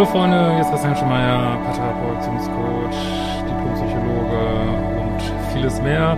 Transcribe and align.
Hallo 0.00 0.12
Freunde, 0.12 0.52
hier 0.54 0.62
ist 0.62 0.70
Christian 0.70 0.96
Schemeier, 0.96 1.58
Paartherapeut, 1.62 2.20
Beziehungscoach, 2.20 2.96
Diplompsychologe 3.46 4.98
und 4.98 5.52
vieles 5.52 5.82
mehr. 5.82 6.16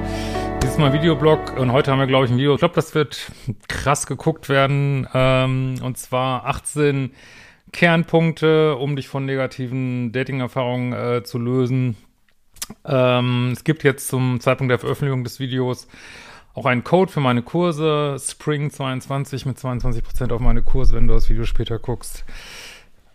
Dieses 0.62 0.78
Mal 0.78 0.92
Videoblog 0.92 1.58
und 1.58 1.72
heute 1.72 1.90
haben 1.90 1.98
wir, 1.98 2.06
glaube 2.06 2.26
ich, 2.26 2.30
ein 2.30 2.36
Video. 2.36 2.54
Ich 2.54 2.60
glaube, 2.60 2.76
das 2.76 2.94
wird 2.94 3.32
krass 3.66 4.06
geguckt 4.06 4.48
werden. 4.48 5.08
Ähm, 5.12 5.80
und 5.82 5.98
zwar 5.98 6.46
18 6.46 7.12
Kernpunkte, 7.72 8.76
um 8.76 8.94
dich 8.94 9.08
von 9.08 9.24
negativen 9.24 10.12
Dating-Erfahrungen 10.12 10.92
äh, 10.92 11.24
zu 11.24 11.40
lösen. 11.40 11.96
Ähm, 12.84 13.50
es 13.52 13.64
gibt 13.64 13.82
jetzt 13.82 14.06
zum 14.06 14.38
Zeitpunkt 14.38 14.70
der 14.70 14.78
Veröffentlichung 14.78 15.24
des 15.24 15.40
Videos 15.40 15.88
auch 16.54 16.66
einen 16.66 16.84
Code 16.84 17.10
für 17.10 17.18
meine 17.18 17.42
Kurse, 17.42 18.14
Spring22 18.16 19.48
mit 19.48 19.58
22% 19.58 20.32
auf 20.32 20.40
meine 20.40 20.62
Kurse, 20.62 20.94
wenn 20.94 21.08
du 21.08 21.14
das 21.14 21.28
Video 21.28 21.44
später 21.44 21.80
guckst. 21.80 22.24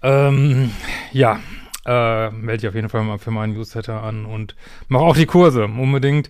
Ähm, 0.02 0.72
ja, 1.12 1.40
äh, 1.86 2.32
melde 2.32 2.62
dich 2.62 2.68
auf 2.68 2.76
jeden 2.76 2.90
Fall 2.90 3.04
mal 3.04 3.18
für 3.18 3.32
meinen 3.32 3.54
Newsletter 3.54 4.04
an 4.04 4.26
und 4.26 4.56
mach 4.88 5.02
auch 5.02 5.16
die 5.16 5.26
Kurse 5.26 5.66
unbedingt. 5.66 6.30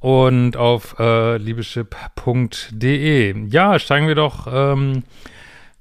Und 0.00 0.56
auf 0.56 0.96
äh, 0.98 1.36
liebeschip.de. 1.38 3.48
Ja, 3.48 3.78
steigen 3.80 4.06
wir 4.06 4.14
doch 4.14 4.46
ähm, 4.50 5.02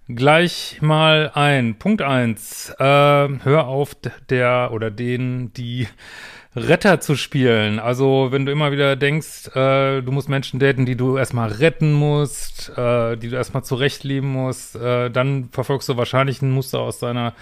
gleich 0.08 0.80
mal 0.82 1.30
ein. 1.36 1.78
Punkt 1.78 2.02
eins: 2.02 2.74
Äh, 2.80 2.84
hör 2.84 3.68
auf 3.68 3.96
der 4.30 4.72
oder 4.72 4.90
den, 4.90 5.54
die 5.54 5.88
Retter 6.58 7.00
zu 7.00 7.16
spielen. 7.16 7.80
Also 7.80 8.28
wenn 8.32 8.46
du 8.46 8.52
immer 8.52 8.72
wieder 8.72 8.96
denkst, 8.96 9.56
äh, 9.56 10.02
du 10.02 10.12
musst 10.12 10.30
Menschen 10.30 10.60
daten, 10.60 10.86
die 10.86 10.96
du 10.96 11.18
erstmal 11.18 11.50
retten 11.50 11.94
musst, 11.94 12.70
äh, 12.78 13.16
die 13.16 13.30
du 13.30 13.36
erstmal 13.36 13.64
zurechtleben 13.64 14.30
musst, 14.30 14.76
äh, 14.76 15.10
dann 15.10 15.50
verfolgst 15.52 15.88
du 15.90 15.98
wahrscheinlich 15.98 16.42
ein 16.42 16.52
Muster 16.52 16.80
aus 16.80 17.00
deiner 17.00 17.34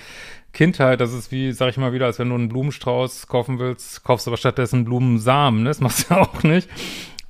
Kindheit. 0.53 1.01
Das 1.01 1.13
ist 1.13 1.31
wie, 1.31 1.51
sag 1.51 1.69
ich 1.69 1.77
mal 1.77 1.93
wieder, 1.93 2.05
als 2.05 2.19
wenn 2.19 2.29
du 2.29 2.35
einen 2.35 2.49
Blumenstrauß 2.49 3.27
kaufen 3.27 3.59
willst, 3.59 4.03
kaufst 4.03 4.27
du 4.27 4.31
aber 4.31 4.37
stattdessen 4.37 4.85
Blumensamen. 4.85 5.63
Ne? 5.63 5.69
Das 5.69 5.79
machst 5.79 6.09
du 6.09 6.15
auch 6.19 6.43
nicht. 6.43 6.69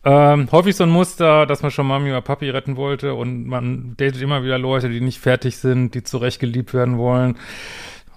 Ähm, 0.08 0.48
häufig 0.52 0.76
so 0.76 0.84
ein 0.84 0.92
Muster, 0.92 1.48
dass 1.48 1.64
man 1.64 1.72
schon 1.72 1.88
Mami 1.88 2.12
oder 2.12 2.22
Papi 2.22 2.52
retten 2.52 2.78
wollte 2.78 3.16
und 3.16 3.48
man 3.48 3.96
datet 3.98 4.22
immer 4.22 4.44
wieder 4.44 4.60
Leute, 4.60 4.88
die 4.90 5.02
nicht 5.02 5.20
fertig 5.20 5.58
sind, 5.58 5.96
die 5.96 6.04
zurechtgeliebt 6.04 6.76
werden 6.76 7.00
wollen. 7.00 7.38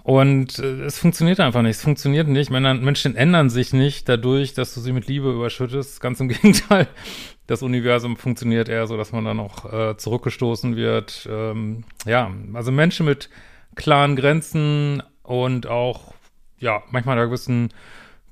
Und 0.09 0.57
äh, 0.57 0.85
es 0.85 0.97
funktioniert 0.97 1.39
einfach 1.39 1.61
nicht. 1.61 1.75
Es 1.75 1.83
funktioniert 1.83 2.27
nicht. 2.27 2.49
Menschen 2.49 3.15
ändern 3.15 3.51
sich 3.51 3.73
nicht 3.73 4.09
dadurch, 4.09 4.55
dass 4.55 4.73
du 4.73 4.81
sie 4.81 4.91
mit 4.91 5.05
Liebe 5.05 5.31
überschüttest. 5.31 6.01
Ganz 6.01 6.19
im 6.19 6.29
Gegenteil. 6.29 6.87
Das 7.45 7.61
Universum 7.61 8.17
funktioniert 8.17 8.69
eher 8.69 8.87
so, 8.87 8.97
dass 8.97 9.11
man 9.11 9.23
dann 9.25 9.39
auch 9.39 9.71
äh, 9.71 9.97
zurückgestoßen 9.97 10.75
wird. 10.75 11.29
Ähm, 11.31 11.83
ja, 12.07 12.31
also 12.55 12.71
Menschen 12.71 13.05
mit 13.05 13.29
klaren 13.75 14.15
Grenzen 14.15 15.03
und 15.21 15.67
auch, 15.67 16.15
ja, 16.57 16.81
manchmal 16.89 17.15
da 17.15 17.25
gewissen 17.25 17.69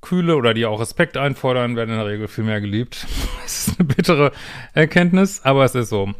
Kühle 0.01 0.35
oder 0.35 0.55
die 0.55 0.65
auch 0.65 0.79
Respekt 0.79 1.15
einfordern, 1.15 1.75
werden 1.75 1.91
in 1.91 1.97
der 1.97 2.07
Regel 2.07 2.27
viel 2.27 2.43
mehr 2.43 2.59
geliebt. 2.59 3.05
Das 3.43 3.67
ist 3.67 3.79
eine 3.79 3.87
bittere 3.87 4.31
Erkenntnis, 4.73 5.41
aber 5.43 5.63
es 5.63 5.75
ist 5.75 5.89
so. 5.89 6.11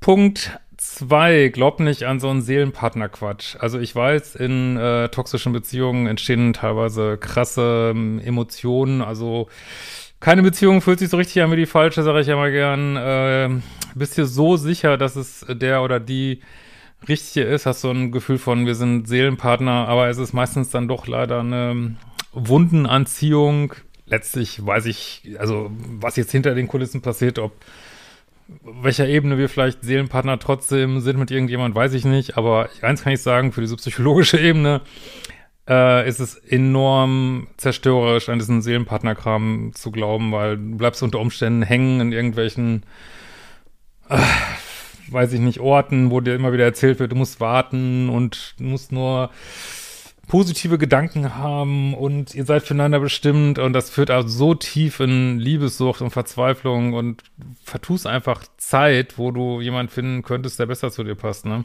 Punkt 0.00 0.58
zwei, 1.00 1.48
glaub 1.48 1.80
nicht 1.80 2.04
an 2.04 2.20
so 2.20 2.28
einen 2.28 2.42
Seelenpartner-Quatsch. 2.42 3.56
Also 3.58 3.78
ich 3.78 3.94
weiß, 3.94 4.36
in 4.36 4.76
äh, 4.76 5.08
toxischen 5.08 5.52
Beziehungen 5.52 6.06
entstehen 6.06 6.52
teilweise 6.52 7.16
krasse 7.16 7.92
ähm, 7.94 8.20
Emotionen. 8.20 9.00
Also 9.00 9.48
keine 10.20 10.42
Beziehung 10.42 10.82
fühlt 10.82 10.98
sich 10.98 11.08
so 11.08 11.16
richtig 11.16 11.42
an 11.42 11.50
wie 11.52 11.56
die 11.56 11.66
falsche, 11.66 12.02
sage 12.02 12.20
ich 12.20 12.28
mal 12.28 12.52
gern. 12.52 12.96
Äh, 12.96 13.48
bist 13.94 14.18
dir 14.18 14.26
so 14.26 14.56
sicher, 14.56 14.98
dass 14.98 15.16
es 15.16 15.44
der 15.48 15.82
oder 15.82 16.00
die 16.00 16.40
richtige 17.08 17.46
ist, 17.46 17.64
hast 17.64 17.82
du 17.82 17.90
ein 17.90 18.12
Gefühl 18.12 18.36
von, 18.36 18.66
wir 18.66 18.74
sind 18.74 19.08
Seelenpartner, 19.08 19.88
aber 19.88 20.08
es 20.08 20.18
ist 20.18 20.34
meistens 20.34 20.68
dann 20.68 20.86
doch 20.86 21.06
leider 21.06 21.40
eine 21.40 21.96
Wundenanziehung. 22.32 23.72
Letztlich 24.04 24.64
weiß 24.64 24.84
ich, 24.84 25.36
also 25.38 25.70
was 25.72 26.16
jetzt 26.16 26.32
hinter 26.32 26.54
den 26.54 26.68
Kulissen 26.68 27.00
passiert, 27.00 27.38
ob 27.38 27.52
welcher 28.62 29.08
Ebene 29.08 29.38
wir 29.38 29.48
vielleicht 29.48 29.82
Seelenpartner 29.82 30.38
trotzdem 30.38 31.00
sind 31.00 31.18
mit 31.18 31.30
irgendjemand, 31.30 31.74
weiß 31.74 31.94
ich 31.94 32.04
nicht. 32.04 32.36
Aber 32.36 32.68
eins 32.82 33.02
kann 33.02 33.12
ich 33.12 33.22
sagen, 33.22 33.52
für 33.52 33.60
diese 33.60 33.76
psychologische 33.76 34.38
Ebene 34.40 34.82
äh, 35.68 36.08
ist 36.08 36.20
es 36.20 36.34
enorm 36.34 37.48
zerstörerisch, 37.56 38.28
an 38.28 38.38
diesen 38.38 38.62
Seelenpartnerkram 38.62 39.72
zu 39.74 39.90
glauben, 39.90 40.32
weil 40.32 40.56
du 40.56 40.76
bleibst 40.76 41.02
unter 41.02 41.20
Umständen 41.20 41.62
hängen 41.62 42.00
in 42.00 42.12
irgendwelchen, 42.12 42.84
äh, 44.08 44.18
weiß 45.10 45.32
ich 45.32 45.40
nicht, 45.40 45.60
Orten, 45.60 46.10
wo 46.10 46.20
dir 46.20 46.34
immer 46.34 46.52
wieder 46.52 46.64
erzählt 46.64 46.98
wird, 46.98 47.12
du 47.12 47.16
musst 47.16 47.40
warten 47.40 48.08
und 48.08 48.54
musst 48.58 48.92
nur 48.92 49.30
positive 50.30 50.78
Gedanken 50.78 51.34
haben 51.34 51.92
und 51.92 52.36
ihr 52.36 52.44
seid 52.44 52.62
füreinander 52.62 53.00
bestimmt 53.00 53.58
und 53.58 53.72
das 53.72 53.90
führt 53.90 54.12
auch 54.12 54.28
so 54.28 54.54
tief 54.54 55.00
in 55.00 55.40
Liebessucht 55.40 56.00
und 56.02 56.10
Verzweiflung 56.10 56.92
und 56.92 57.24
vertust 57.64 58.06
einfach 58.06 58.44
Zeit, 58.56 59.18
wo 59.18 59.32
du 59.32 59.60
jemanden 59.60 59.90
finden 59.90 60.22
könntest, 60.22 60.60
der 60.60 60.66
besser 60.66 60.92
zu 60.92 61.02
dir 61.02 61.16
passt, 61.16 61.46
ne? 61.46 61.64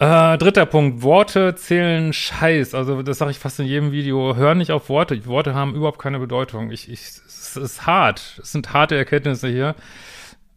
Äh, 0.00 0.38
dritter 0.38 0.66
Punkt, 0.66 1.02
Worte 1.02 1.54
zählen 1.54 2.12
Scheiß. 2.12 2.74
Also 2.74 3.02
das 3.02 3.18
sage 3.18 3.30
ich 3.30 3.38
fast 3.38 3.60
in 3.60 3.66
jedem 3.66 3.92
Video. 3.92 4.34
Hör 4.34 4.56
nicht 4.56 4.72
auf 4.72 4.88
Worte. 4.88 5.24
Worte 5.26 5.54
haben 5.54 5.76
überhaupt 5.76 6.00
keine 6.00 6.18
Bedeutung. 6.18 6.72
Ich, 6.72 6.88
ich, 6.90 7.00
es 7.00 7.56
ist 7.56 7.86
hart. 7.86 8.40
Es 8.42 8.52
sind 8.52 8.72
harte 8.72 8.96
Erkenntnisse 8.96 9.48
hier. 9.48 9.76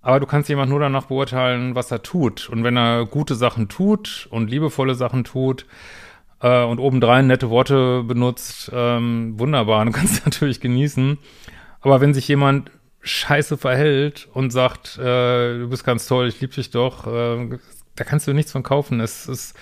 Aber 0.02 0.19
du 0.19 0.25
kannst 0.25 0.50
jemand 0.50 0.69
nur 0.69 0.79
danach 0.79 1.06
beurteilen, 1.06 1.75
was 1.75 1.91
er 1.91 2.02
tut. 2.02 2.50
Und 2.50 2.63
wenn 2.63 2.78
er 2.78 3.06
gute 3.06 3.34
Sachen 3.35 3.68
tut 3.68 4.28
und 4.31 4.50
liebevolle 4.50 4.94
Sachen 4.96 5.23
tut, 5.23 5.66
äh, 6.41 6.63
und 6.63 6.79
obendrein 6.79 7.28
nette 7.28 7.50
Worte 7.50 8.03
benutzt, 8.03 8.72
ähm, 8.74 9.40
wunderbar, 9.40 9.85
du 9.85 9.91
kannst 9.91 10.25
natürlich 10.25 10.59
genießen. 10.59 11.18
Aber 11.81 12.02
wenn 12.02 12.13
sich 12.13 12.28
jemand 12.28 12.72
scheiße 13.02 13.57
verhält 13.57 14.28
und 14.34 14.52
sagt, 14.52 14.97
äh, 15.00 15.59
du 15.59 15.68
bist 15.69 15.84
ganz 15.84 16.07
toll, 16.07 16.28
ich 16.28 16.40
liebe 16.40 16.53
dich 16.53 16.69
doch, 16.69 17.07
äh, 17.07 17.57
da 17.96 18.03
kannst 18.03 18.28
du 18.28 18.34
nichts 18.34 18.52
von 18.52 18.63
kaufen. 18.63 19.00
Es 19.00 19.28
ist 19.28 19.56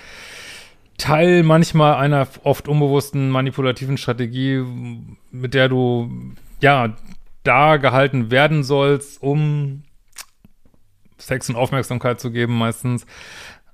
Teil 0.97 1.43
manchmal 1.43 1.95
einer 1.95 2.27
oft 2.43 2.67
unbewussten 2.67 3.29
manipulativen 3.29 3.97
Strategie, 3.97 4.63
mit 5.31 5.53
der 5.53 5.69
du 5.69 6.11
ja 6.59 6.95
da 7.43 7.77
gehalten 7.77 8.31
werden 8.31 8.63
sollst, 8.63 9.23
um 9.23 9.83
Sex 11.17 11.49
und 11.49 11.55
Aufmerksamkeit 11.55 12.19
zu 12.19 12.31
geben 12.31 12.57
meistens. 12.57 13.05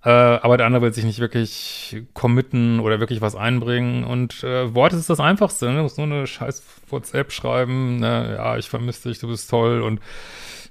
Äh, 0.06 0.10
aber 0.10 0.58
der 0.58 0.68
andere 0.68 0.84
will 0.84 0.94
sich 0.94 1.04
nicht 1.04 1.20
wirklich 1.20 2.04
committen 2.14 2.80
oder 2.80 3.00
wirklich 3.00 3.22
was 3.22 3.36
einbringen. 3.36 4.04
Und 4.04 4.44
äh, 4.44 4.74
Worte 4.76 4.96
ist 4.98 5.10
das 5.10 5.20
Einfachste. 5.20 5.66
Ne? 5.66 5.78
Du 5.78 5.82
musst 5.82 5.98
nur 5.98 6.06
eine 6.06 6.28
scheiß 6.28 6.62
WhatsApp 6.92 7.32
schreiben. 7.32 7.98
Ne? 7.98 8.36
Ja, 8.38 8.56
ich 8.58 8.70
vermisse 8.70 9.10
dich, 9.10 9.18
du 9.18 9.28
bist 9.28 9.50
toll. 9.50 9.82
Und 9.82 10.00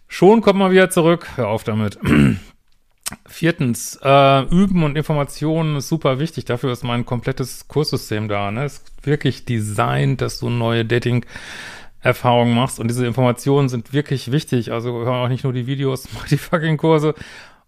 schon 0.06 0.40
kommt 0.40 0.60
man 0.60 0.70
wieder 0.70 0.88
zurück. 0.88 1.26
Hör 1.34 1.48
auf 1.48 1.64
damit. 1.64 1.98
Viertens, 3.26 3.98
äh, 4.02 4.42
Üben 4.44 4.84
und 4.84 4.96
Informationen 4.96 5.76
ist 5.76 5.88
super 5.88 6.20
wichtig. 6.20 6.44
Dafür 6.44 6.70
ist 6.70 6.84
mein 6.84 7.04
komplettes 7.04 7.66
Kurssystem 7.66 8.28
da. 8.28 8.52
Ne? 8.52 8.64
Es 8.64 8.74
ist 8.74 9.06
wirklich 9.06 9.44
designt, 9.44 10.20
dass 10.20 10.38
du 10.38 10.48
neue 10.48 10.84
Dating- 10.84 11.26
Erfahrungen 12.04 12.54
machst 12.54 12.80
und 12.80 12.88
diese 12.88 13.06
Informationen 13.06 13.70
sind 13.70 13.94
wirklich 13.94 14.30
wichtig. 14.30 14.72
Also 14.72 15.06
hör 15.06 15.14
auch 15.14 15.28
nicht 15.28 15.42
nur 15.42 15.54
die 15.54 15.66
Videos, 15.66 16.06
mach 16.14 16.28
die 16.28 16.36
fucking 16.36 16.76
Kurse, 16.76 17.14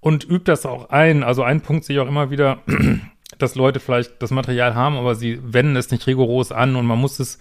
und 0.06 0.22
übt 0.22 0.44
das 0.44 0.64
auch 0.66 0.90
ein. 0.90 1.24
Also 1.24 1.42
ein 1.42 1.62
Punkt 1.62 1.84
sehe 1.84 1.96
ich 1.96 2.00
auch 2.00 2.06
immer 2.06 2.30
wieder, 2.30 2.60
dass 3.38 3.56
Leute 3.56 3.80
vielleicht 3.80 4.22
das 4.22 4.30
Material 4.30 4.76
haben, 4.76 4.96
aber 4.96 5.16
sie 5.16 5.40
wenden 5.42 5.74
es 5.74 5.90
nicht 5.90 6.06
rigoros 6.06 6.52
an 6.52 6.76
und 6.76 6.86
man 6.86 7.00
muss 7.00 7.18
es 7.18 7.40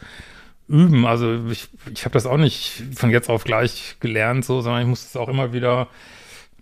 üben. 0.68 1.06
Also 1.06 1.46
ich, 1.52 1.68
ich 1.94 2.06
habe 2.06 2.14
das 2.14 2.26
auch 2.26 2.38
nicht 2.38 2.82
von 2.96 3.12
jetzt 3.12 3.30
auf 3.30 3.44
gleich 3.44 3.98
gelernt, 4.00 4.46
so, 4.46 4.62
sondern 4.62 4.82
ich 4.82 4.88
muss 4.88 5.06
es 5.06 5.16
auch 5.16 5.30
immer 5.30 5.54
wieder 5.54 5.90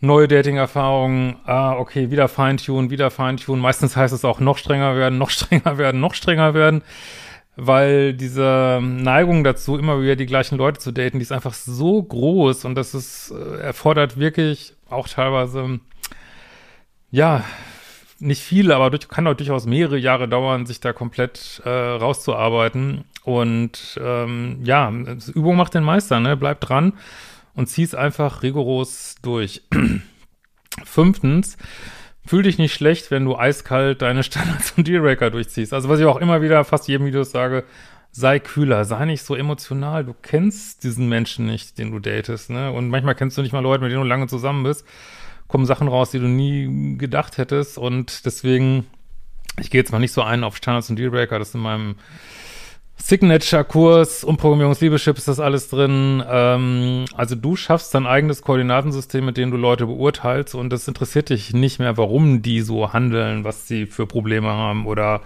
neue 0.01 0.27
Dating-Erfahrungen, 0.27 1.37
ah, 1.45 1.77
okay, 1.77 2.11
wieder 2.11 2.27
Feintunen, 2.27 2.89
wieder 2.89 3.09
Feintunen. 3.09 3.61
Meistens 3.61 3.95
heißt 3.95 4.13
es 4.13 4.25
auch 4.25 4.41
noch 4.41 4.57
strenger 4.57 4.97
werden, 4.97 5.17
noch 5.17 5.29
strenger 5.29 5.77
werden, 5.77 6.01
noch 6.01 6.15
strenger 6.15 6.53
werden, 6.53 6.81
weil 7.55 8.13
diese 8.13 8.81
Neigung 8.81 9.45
dazu, 9.45 9.77
immer 9.77 10.01
wieder 10.01 10.17
die 10.17 10.25
gleichen 10.25 10.57
Leute 10.57 10.81
zu 10.81 10.91
daten, 10.91 11.19
die 11.19 11.23
ist 11.23 11.31
einfach 11.31 11.53
so 11.53 12.03
groß 12.03 12.65
und 12.65 12.75
das 12.75 12.93
ist, 12.93 13.31
äh, 13.31 13.61
erfordert 13.61 14.19
wirklich 14.19 14.73
auch 14.89 15.07
teilweise, 15.07 15.79
ja, 17.13 17.43
nicht 18.17 18.41
viele, 18.41 18.75
aber 18.75 18.89
durch, 18.89 19.07
kann 19.07 19.27
auch 19.27 19.35
durchaus 19.35 19.67
mehrere 19.67 19.99
Jahre 19.99 20.27
dauern, 20.27 20.65
sich 20.65 20.79
da 20.79 20.93
komplett 20.93 21.61
äh, 21.63 21.69
rauszuarbeiten. 21.69 23.03
Und 23.23 23.99
ähm, 24.03 24.57
ja, 24.63 24.91
Übung 25.35 25.55
macht 25.55 25.75
den 25.75 25.83
Meister, 25.83 26.19
ne? 26.19 26.35
Bleib 26.35 26.59
dran 26.61 26.93
und 27.53 27.67
zieh 27.67 27.83
es 27.83 27.93
einfach 27.93 28.41
rigoros 28.41 29.17
durch. 29.21 29.61
Fünftens, 30.83 31.57
fühl 32.25 32.41
dich 32.41 32.57
nicht 32.57 32.73
schlecht, 32.73 33.11
wenn 33.11 33.25
du 33.25 33.37
eiskalt 33.37 34.01
deine 34.01 34.23
Standards 34.23 34.73
und 34.75 34.87
Dealbreaker 34.87 35.29
durchziehst. 35.29 35.71
Also 35.71 35.89
was 35.89 35.99
ich 35.99 36.07
auch 36.07 36.17
immer 36.17 36.41
wieder 36.41 36.63
fast 36.63 36.87
jedem 36.87 37.05
Video 37.05 37.23
sage, 37.23 37.63
sei 38.11 38.39
kühler, 38.39 38.85
sei 38.85 39.05
nicht 39.05 39.21
so 39.21 39.35
emotional. 39.35 40.03
Du 40.03 40.15
kennst 40.19 40.83
diesen 40.83 41.09
Menschen 41.09 41.45
nicht, 41.45 41.77
den 41.77 41.91
du 41.91 41.99
datest, 41.99 42.49
ne? 42.49 42.71
Und 42.71 42.89
manchmal 42.89 43.13
kennst 43.13 43.37
du 43.37 43.43
nicht 43.43 43.53
mal 43.53 43.59
Leute, 43.59 43.83
mit 43.83 43.91
denen 43.91 44.01
du 44.01 44.07
lange 44.07 44.25
zusammen 44.25 44.63
bist. 44.63 44.83
Kommen 45.53 45.67
Sachen 45.67 45.87
raus, 45.87 46.09
die 46.09 46.17
du 46.17 46.25
nie 46.25 46.97
gedacht 46.97 47.37
hättest. 47.37 47.77
Und 47.77 48.25
deswegen, 48.25 48.87
ich 49.59 49.69
gehe 49.69 49.79
jetzt 49.79 49.91
mal 49.91 49.99
nicht 49.99 50.11
so 50.11 50.23
ein 50.23 50.43
auf 50.43 50.57
Standards 50.57 50.89
und 50.89 50.97
Dealbreaker, 50.97 51.37
das 51.37 51.49
ist 51.49 51.53
in 51.53 51.61
meinem 51.61 51.93
Signature-Kurs, 52.95 54.23
Umprogrammierungs-Leadership 54.23 55.15
ist 55.15 55.27
das 55.27 55.39
alles 55.39 55.69
drin. 55.69 56.23
Ähm, 56.27 57.05
also 57.15 57.35
du 57.35 57.55
schaffst 57.55 57.93
dein 57.93 58.07
eigenes 58.07 58.41
Koordinatensystem, 58.41 59.23
mit 59.23 59.37
dem 59.37 59.51
du 59.51 59.57
Leute 59.57 59.85
beurteilst 59.85 60.55
und 60.55 60.71
das 60.71 60.87
interessiert 60.87 61.29
dich 61.29 61.53
nicht 61.53 61.77
mehr, 61.77 61.97
warum 61.97 62.41
die 62.41 62.61
so 62.61 62.91
handeln, 62.91 63.43
was 63.43 63.67
sie 63.67 63.85
für 63.85 64.07
Probleme 64.07 64.47
haben 64.47 64.87
oder 64.87 65.21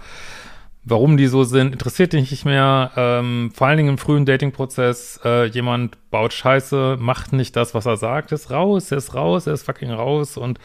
warum 0.90 1.16
die 1.16 1.26
so 1.26 1.44
sind, 1.44 1.72
interessiert 1.72 2.12
dich 2.12 2.30
nicht 2.30 2.44
mehr. 2.44 2.92
Ähm, 2.96 3.50
vor 3.54 3.66
allen 3.66 3.76
Dingen 3.76 3.90
im 3.90 3.98
frühen 3.98 4.26
Dating-Prozess, 4.26 5.20
äh, 5.24 5.46
jemand 5.46 5.98
baut 6.10 6.32
Scheiße, 6.32 6.96
macht 6.98 7.32
nicht 7.32 7.56
das, 7.56 7.74
was 7.74 7.86
er 7.86 7.96
sagt, 7.96 8.32
ist 8.32 8.50
raus, 8.50 8.90
er 8.90 8.98
ist 8.98 9.14
raus, 9.14 9.46
er 9.46 9.54
ist 9.54 9.64
fucking 9.64 9.90
raus 9.90 10.36
und 10.36 10.58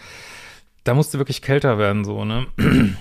da 0.84 0.94
musst 0.94 1.14
du 1.14 1.18
wirklich 1.18 1.42
kälter 1.42 1.78
werden, 1.78 2.04
so, 2.04 2.26
ne? 2.26 2.48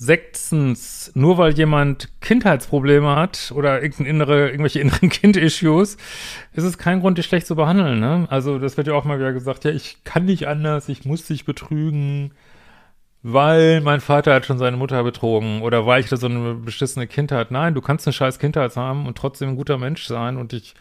Sechstens, 0.00 1.10
nur 1.14 1.38
weil 1.38 1.54
jemand 1.54 2.08
Kindheitsprobleme 2.20 3.16
hat 3.16 3.52
oder 3.54 3.82
innere, 3.82 4.48
irgendwelche 4.50 4.78
inneren 4.80 5.08
Kind-Issues, 5.08 5.96
ist 6.52 6.64
es 6.64 6.78
kein 6.78 7.00
Grund, 7.00 7.18
dich 7.18 7.26
schlecht 7.26 7.48
zu 7.48 7.56
behandeln. 7.56 7.98
Ne? 7.98 8.28
Also 8.30 8.60
das 8.60 8.76
wird 8.76 8.86
ja 8.86 8.94
auch 8.94 9.04
mal 9.04 9.18
wieder 9.18 9.32
gesagt, 9.32 9.64
ja, 9.64 9.72
ich 9.72 10.04
kann 10.04 10.26
nicht 10.26 10.46
anders, 10.46 10.88
ich 10.88 11.04
muss 11.04 11.26
dich 11.26 11.44
betrügen, 11.44 12.30
weil 13.22 13.80
mein 13.80 14.00
Vater 14.00 14.34
hat 14.34 14.46
schon 14.46 14.58
seine 14.58 14.76
Mutter 14.76 15.02
betrogen 15.02 15.62
oder 15.62 15.86
weil 15.86 16.00
ich 16.00 16.08
da 16.08 16.16
so 16.16 16.26
eine 16.26 16.54
beschissene 16.54 17.06
Kindheit. 17.06 17.50
Nein, 17.50 17.74
du 17.74 17.80
kannst 17.80 18.06
eine 18.06 18.12
scheiß 18.12 18.38
Kindheit 18.38 18.76
haben 18.76 19.06
und 19.06 19.18
trotzdem 19.18 19.50
ein 19.50 19.56
guter 19.56 19.78
Mensch 19.78 20.06
sein 20.06 20.36
und 20.36 20.52
dich 20.52 20.74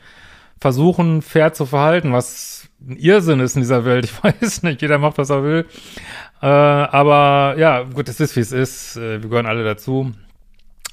versuchen, 0.60 1.22
fair 1.22 1.54
zu 1.54 1.66
verhalten, 1.66 2.13
was 2.13 2.69
ein 2.88 2.98
Irrsinn 2.98 3.39
ist 3.39 3.56
in 3.56 3.62
dieser 3.62 3.86
Welt. 3.86 4.06
Ich 4.06 4.24
weiß 4.24 4.63
nicht, 4.63 4.81
jeder 4.81 4.98
macht, 4.98 5.18
was 5.18 5.30
er 5.30 5.44
will. 5.44 5.66
Äh, 6.42 6.45
aber 6.45 7.56
ja, 7.57 7.84
gut, 7.84 8.07
es 8.10 8.19
ist, 8.19 8.36
wie 8.36 8.42
es 8.42 8.51
ist. 8.51 8.98
Äh, 8.98 9.22
wir 9.22 9.30
gehören 9.30 9.45
alle 9.45 9.63
dazu. 9.63 10.13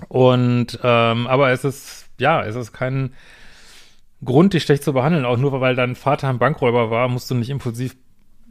Und, 0.09 0.79
ähm, 0.83 1.27
aber 1.27 1.51
es 1.51 1.65
ist, 1.65 2.07
ja, 2.19 2.43
es 2.43 2.57
ist 2.57 2.73
kein 2.73 3.15
Grund, 4.25 4.55
dich 4.55 4.63
schlecht 4.63 4.83
zu 4.83 4.93
behandeln. 4.93 5.25
Auch 5.25 5.37
nur, 5.37 5.61
weil 5.61 5.77
dein 5.77 5.95
Vater 5.95 6.29
ein 6.29 6.39
Bankräuber 6.39 6.91
war, 6.91 7.09
musst 7.09 7.31
du 7.31 7.35
nicht 7.35 7.51
impulsiv 7.51 7.97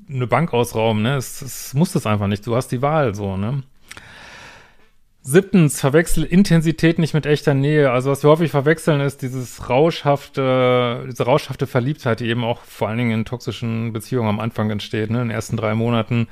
eine 0.10 0.28
Bank 0.28 0.54
ausrauben, 0.54 1.02
ne? 1.02 1.16
Es, 1.16 1.42
es 1.42 1.74
muss 1.74 1.92
das 1.92 2.06
einfach 2.06 2.28
nicht. 2.28 2.46
Du 2.46 2.56
hast 2.56 2.70
die 2.70 2.82
Wahl, 2.82 3.16
so, 3.16 3.38
ne? 3.38 3.64
Siebtens, 5.26 5.80
verwechsel 5.80 6.26
Intensität 6.26 7.00
nicht 7.00 7.14
mit 7.14 7.26
echter 7.26 7.54
Nähe. 7.54 7.92
Also 7.92 8.12
was 8.12 8.24
wir 8.24 8.30
häufig 8.30 8.52
verwechseln, 8.52 9.00
ist 9.00 9.22
dieses 9.22 9.70
rauschhafte, 9.70 11.06
diese 11.10 11.24
rauschhafte 11.24 11.66
Verliebtheit, 11.66 12.20
die 12.20 12.28
eben 12.28 12.44
auch 12.44 12.60
vor 12.64 12.90
allen 12.90 12.98
Dingen 12.98 13.12
in 13.12 13.26
toxischen 13.26 13.94
Beziehungen 13.94 14.28
am 14.28 14.42
Anfang 14.42 14.70
entsteht, 14.70 15.10
ne? 15.10 15.22
in 15.22 15.30
den 15.30 15.36
ersten 15.36 15.56
drei 15.56 15.76
Monaten 15.76 16.28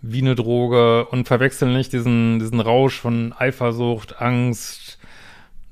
wie 0.00 0.20
eine 0.20 0.34
Droge 0.34 1.06
und 1.06 1.26
verwechseln 1.26 1.72
nicht 1.72 1.92
diesen, 1.92 2.38
diesen 2.38 2.60
Rausch 2.60 2.98
von 2.98 3.34
Eifersucht, 3.36 4.20
Angst, 4.20 4.83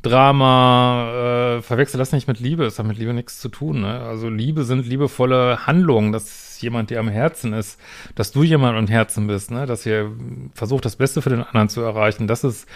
Drama, 0.02 1.58
äh, 1.58 1.62
verwechsel 1.62 1.98
das 1.98 2.12
nicht 2.12 2.26
mit 2.26 2.40
Liebe. 2.40 2.64
Es 2.64 2.78
hat 2.78 2.86
mit 2.86 2.98
Liebe 2.98 3.14
nichts 3.14 3.38
zu 3.40 3.48
tun. 3.48 3.82
Ne? 3.82 4.00
Also 4.00 4.28
Liebe 4.28 4.64
sind 4.64 4.86
liebevolle 4.86 5.66
Handlungen, 5.66 6.12
dass 6.12 6.60
jemand 6.60 6.90
dir 6.90 7.00
am 7.00 7.08
Herzen 7.08 7.52
ist, 7.52 7.80
dass 8.16 8.32
du 8.32 8.42
jemand 8.42 8.76
am 8.76 8.88
Herzen 8.88 9.28
bist, 9.28 9.50
ne? 9.50 9.64
dass 9.66 9.86
ihr 9.86 10.12
versucht, 10.54 10.84
das 10.84 10.96
Beste 10.96 11.22
für 11.22 11.30
den 11.30 11.42
anderen 11.42 11.68
zu 11.68 11.80
erreichen. 11.80 12.26
Das 12.26 12.42
ist 12.42 12.66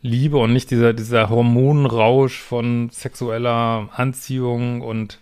Liebe 0.00 0.38
und 0.38 0.52
nicht 0.52 0.70
dieser, 0.70 0.92
dieser 0.94 1.28
Hormonrausch 1.28 2.40
von 2.40 2.88
sexueller 2.90 3.88
Anziehung 3.92 4.80
und 4.80 5.20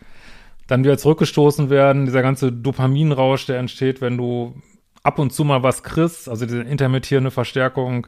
dann 0.66 0.84
wieder 0.84 0.98
zurückgestoßen 0.98 1.68
werden, 1.68 2.06
dieser 2.06 2.22
ganze 2.22 2.52
Dopaminrausch, 2.52 3.46
der 3.46 3.58
entsteht, 3.58 4.00
wenn 4.00 4.16
du 4.16 4.54
ab 5.02 5.18
und 5.18 5.32
zu 5.32 5.44
mal 5.44 5.62
was 5.62 5.82
kriegst, 5.82 6.28
also 6.28 6.46
diese 6.46 6.62
intermittierende 6.62 7.30
Verstärkung, 7.30 8.06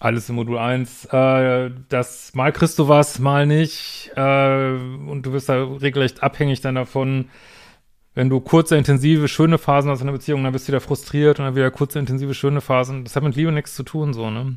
alles 0.00 0.28
im 0.28 0.36
Modul 0.36 0.58
1, 0.58 1.06
äh, 1.06 1.70
das 1.88 2.34
mal 2.34 2.52
kriegst 2.52 2.78
du 2.78 2.88
was, 2.88 3.18
mal 3.18 3.46
nicht, 3.46 4.12
äh, 4.14 4.70
und 4.70 5.22
du 5.24 5.32
bist 5.32 5.48
da 5.48 5.64
regelrecht 5.64 6.22
abhängig 6.22 6.60
dann 6.60 6.76
davon, 6.76 7.30
wenn 8.14 8.28
du 8.28 8.40
kurze, 8.40 8.76
intensive, 8.76 9.28
schöne 9.28 9.58
Phasen 9.58 9.90
hast 9.90 10.00
in 10.00 10.08
einer 10.08 10.16
Beziehung, 10.16 10.42
dann 10.42 10.52
bist 10.52 10.66
du 10.66 10.72
wieder 10.72 10.80
frustriert 10.80 11.38
und 11.38 11.46
dann 11.46 11.56
wieder 11.56 11.70
kurze, 11.70 11.98
intensive, 11.98 12.34
schöne 12.34 12.60
Phasen. 12.60 13.04
Das 13.04 13.14
hat 13.14 13.22
mit 13.22 13.36
Liebe 13.36 13.52
nichts 13.52 13.74
zu 13.74 13.84
tun, 13.84 14.12
so, 14.12 14.30
ne? 14.30 14.56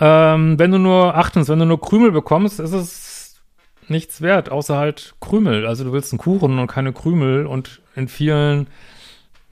Ähm, 0.00 0.58
wenn 0.58 0.70
du 0.70 0.78
nur, 0.78 1.16
achtens, 1.16 1.48
wenn 1.48 1.58
du 1.58 1.64
nur 1.64 1.80
Krümel 1.80 2.12
bekommst, 2.12 2.60
ist 2.60 2.72
es 2.72 3.40
nichts 3.88 4.20
wert, 4.20 4.50
außer 4.50 4.76
halt 4.76 5.14
Krümel. 5.20 5.66
Also 5.66 5.84
du 5.84 5.92
willst 5.92 6.12
einen 6.12 6.18
Kuchen 6.18 6.58
und 6.58 6.66
keine 6.66 6.92
Krümel 6.92 7.46
und 7.46 7.80
in 7.96 8.08
vielen 8.08 8.68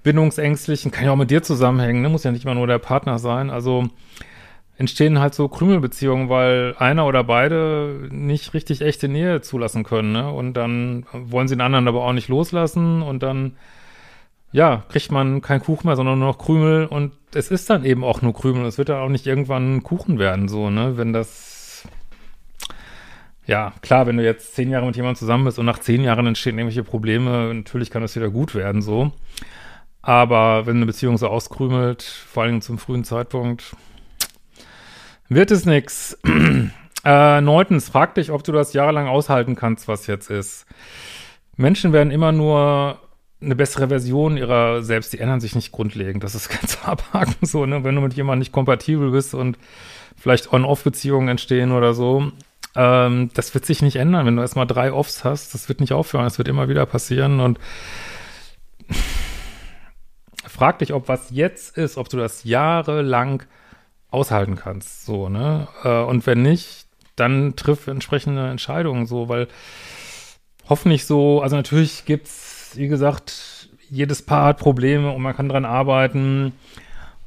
Bindungsängstlichen, 0.03 0.91
kann 0.91 1.05
ja 1.05 1.13
auch 1.13 1.17
mit 1.17 1.31
dir 1.31 1.43
zusammenhängen, 1.43 2.03
ne? 2.03 2.09
muss 2.09 2.25
ja 2.25 2.31
nicht 2.31 2.45
immer 2.45 2.55
nur 2.55 2.67
der 2.67 2.79
Partner 2.79 3.19
sein. 3.19 3.51
Also 3.51 3.89
entstehen 4.79 5.19
halt 5.19 5.35
so 5.35 5.49
Krümelbeziehungen, 5.49 6.29
weil 6.29 6.75
einer 6.79 7.07
oder 7.07 7.25
beide 7.25 8.09
nicht 8.11 8.53
richtig 8.55 8.83
echte 8.83 9.09
Nähe 9.09 9.41
zulassen 9.41 9.85
können, 9.85 10.13
ne? 10.13 10.31
Und 10.31 10.55
dann 10.55 11.07
wollen 11.13 11.49
sie 11.49 11.57
den 11.57 11.63
anderen 11.63 11.89
aber 11.89 12.05
auch 12.05 12.13
nicht 12.13 12.29
loslassen 12.29 13.03
und 13.03 13.23
dann, 13.23 13.57
ja, 14.53 14.85
kriegt 14.89 15.11
man 15.11 15.41
kein 15.41 15.61
Kuchen 15.61 15.87
mehr, 15.87 15.97
sondern 15.97 16.19
nur 16.19 16.29
noch 16.29 16.39
Krümel 16.39 16.87
und 16.87 17.13
es 17.35 17.51
ist 17.51 17.71
dann 17.71 17.85
eben 17.85 18.05
auch 18.05 18.23
nur 18.23 18.35
Krümel. 18.35 18.67
Es 18.67 18.79
wird 18.79 18.91
dann 18.91 19.01
auch 19.03 19.09
nicht 19.09 19.27
irgendwann 19.27 19.83
Kuchen 19.83 20.19
werden, 20.19 20.49
so, 20.49 20.69
ne? 20.69 20.99
Wenn 20.99 21.15
das, 21.15 21.89
ja, 23.47 23.73
klar, 23.81 24.07
wenn 24.07 24.19
du 24.19 24.25
jetzt 24.25 24.55
zehn 24.55 24.71
Jahre 24.71 24.87
mit 24.87 24.97
jemandem 24.97 25.19
zusammen 25.19 25.45
bist 25.45 25.59
und 25.59 25.67
nach 25.67 25.79
zehn 25.79 26.05
Jahren 26.05 26.27
entstehen 26.27 26.59
irgendwelche 26.59 26.85
Probleme, 26.85 27.55
natürlich 27.55 27.91
kann 27.91 28.03
das 28.03 28.17
wieder 28.17 28.29
gut 28.29 28.55
werden, 28.55 28.83
so. 28.83 29.13
Aber 30.03 30.67
wenn 30.67 30.77
eine 30.77 30.87
Beziehung 30.87 31.17
so 31.17 31.29
auskrümelt, 31.29 32.03
vor 32.03 32.43
allem 32.43 32.61
zum 32.61 32.79
frühen 32.79 33.05
Zeitpunkt, 33.05 33.75
wird 35.29 35.51
es 35.51 35.65
nix. 35.65 36.19
äh, 37.05 37.41
neuntens, 37.41 37.89
frag 37.89 38.15
dich, 38.15 38.31
ob 38.31 38.45
du 38.45 38.53
das 38.53 38.73
jahrelang 38.73 39.09
aushalten 39.09 39.55
kannst, 39.55 39.89
was 39.89 40.07
jetzt 40.07 40.31
ist. 40.31 40.67
Menschen 41.57 41.93
werden 41.93 42.11
immer 42.11 42.33
nur 42.33 43.01
eine 43.41 43.55
bessere 43.55 43.89
Version 43.89 44.37
ihrer 44.37 44.83
selbst, 44.83 45.13
die 45.13 45.19
ändern 45.19 45.41
sich 45.41 45.55
nicht 45.55 45.73
grundlegend. 45.73 46.25
Das 46.25 46.35
ist 46.35 46.49
ganz 46.61 46.79
abhaken 46.85 47.47
so, 47.47 47.67
ne? 47.67 47.85
Wenn 47.85 47.95
du 47.95 48.01
mit 48.01 48.15
jemandem 48.15 48.41
nicht 48.41 48.53
kompatibel 48.53 49.11
bist 49.11 49.35
und 49.35 49.59
vielleicht 50.17 50.53
On-Off-Beziehungen 50.53 51.29
entstehen 51.29 51.73
oder 51.73 51.95
so, 51.95 52.33
ähm, 52.75 53.31
das 53.35 53.55
wird 53.55 53.67
sich 53.67 53.83
nicht 53.83 53.97
ändern. 53.97 54.27
Wenn 54.27 54.37
du 54.37 54.43
erstmal 54.43 54.67
drei 54.67 54.93
Offs 54.93 55.25
hast, 55.25 55.55
das 55.55 55.69
wird 55.69 55.81
nicht 55.81 55.93
aufhören, 55.93 56.25
das 56.25 56.39
wird 56.39 56.49
immer 56.49 56.69
wieder 56.69 56.87
passieren 56.87 57.41
und 57.41 57.59
frag 60.47 60.79
dich, 60.79 60.93
ob 60.93 61.09
was 61.09 61.31
jetzt 61.31 61.77
ist, 61.77 61.97
ob 61.99 62.09
du 62.09 62.17
das 62.17 62.45
jahrelang 62.45 63.43
aushalten 64.17 64.57
kannst, 64.57 65.05
so, 65.05 65.29
ne? 65.29 65.69
Äh, 65.85 66.03
und 66.03 66.27
wenn 66.27 66.43
nicht, 66.43 66.87
dann 67.15 67.55
triff 67.57 67.87
entsprechende 67.87 68.49
Entscheidungen, 68.49 69.07
so, 69.07 69.29
weil 69.29 69.49
hoffentlich 70.69 71.07
so, 71.07 71.43
also 71.43 71.57
natürlich 71.57 72.05
gibt's, 72.05 72.73
wie 72.75 72.89
gesagt, 72.89 73.69
jedes 73.89 74.23
Paar 74.23 74.47
hat 74.47 74.59
Probleme 74.59 75.13
und 75.13 75.23
man 75.23 75.37
kann 75.37 75.49
dran 75.49 75.65
arbeiten 75.65 76.53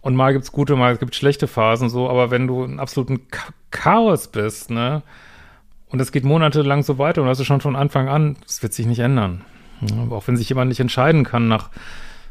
und 0.02 0.16
mal 0.16 0.34
gibt's 0.34 0.52
gute, 0.52 0.76
mal 0.76 0.98
gibt's 0.98 1.18
schlechte 1.18 1.48
Phasen, 1.48 1.90
so, 1.90 2.10
aber 2.10 2.32
wenn 2.32 2.48
du 2.48 2.64
in 2.64 2.80
absoluten 2.80 3.22
Chaos 3.72 4.28
bist, 4.28 4.70
ne? 4.72 5.04
Und 5.90 6.00
es 6.00 6.12
geht 6.12 6.24
monatelang 6.24 6.84
so 6.84 7.00
weiter 7.00 7.22
und 7.22 7.28
hast 7.28 7.40
du 7.40 7.46
schon 7.46 7.62
von 7.62 7.76
Anfang 7.76 8.10
an, 8.10 8.38
das 8.46 8.62
wird 8.62 8.74
sich 8.74 8.86
nicht 8.86 9.00
ändern. 9.00 9.44
Auch 10.12 10.28
wenn 10.28 10.38
sich 10.38 10.50
jemand 10.50 10.70
nicht 10.70 10.80
entscheiden 10.80 11.24
kann 11.24 11.48
nach 11.48 11.70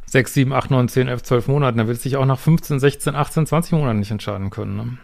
sechs, 0.08 0.34
sieben, 0.34 0.52
acht, 0.52 0.70
neun, 0.70 0.88
zehn, 0.88 1.06
elf, 1.06 1.22
zwölf 1.22 1.48
Monaten. 1.48 1.78
dann 1.78 1.86
wird 1.86 2.00
sich 2.00 2.16
auch 2.16 2.24
nach 2.24 2.38
15, 2.38 2.80
16, 2.80 3.14
18, 3.14 3.46
20 3.46 3.72
Monaten 3.72 3.98
nicht 3.98 4.10
entscheiden 4.10 4.50
können. 4.50 4.76
Ne? 4.76 4.98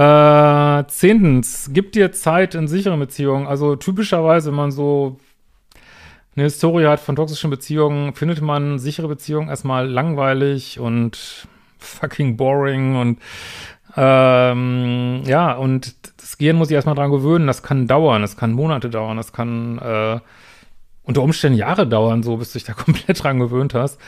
Äh, 0.00 0.86
zehntens, 0.88 1.70
gib 1.72 1.92
dir 1.92 2.12
Zeit 2.12 2.54
in 2.54 2.68
sicheren 2.68 3.00
Beziehungen. 3.00 3.46
Also 3.46 3.76
typischerweise, 3.76 4.50
wenn 4.50 4.56
man 4.56 4.70
so 4.70 5.18
eine 6.36 6.44
Historie 6.44 6.86
hat 6.86 7.00
von 7.00 7.16
toxischen 7.16 7.50
Beziehungen, 7.50 8.14
findet 8.14 8.40
man 8.40 8.78
sichere 8.78 9.08
Beziehungen 9.08 9.48
erstmal 9.48 9.88
langweilig 9.88 10.80
und 10.80 11.46
fucking 11.78 12.36
boring 12.36 12.96
und 12.96 13.18
ähm, 13.96 15.22
ja, 15.26 15.52
und 15.52 15.94
das 16.20 16.38
Gehirn 16.38 16.56
muss 16.56 16.68
sich 16.68 16.74
erstmal 16.74 16.96
dran 16.96 17.12
gewöhnen. 17.12 17.46
Das 17.46 17.62
kann 17.62 17.86
dauern, 17.86 18.22
das 18.22 18.36
kann 18.36 18.52
Monate 18.52 18.90
dauern, 18.90 19.16
das 19.16 19.32
kann 19.32 19.78
äh, 19.78 20.18
unter 21.04 21.22
Umständen 21.22 21.58
Jahre 21.58 21.86
dauern, 21.86 22.22
so 22.22 22.36
bis 22.36 22.52
du 22.52 22.58
dich 22.58 22.66
da 22.66 22.72
komplett 22.74 23.22
dran 23.22 23.38
gewöhnt 23.38 23.74
hast. 23.74 24.00